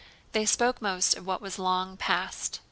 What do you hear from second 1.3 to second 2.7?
was long past.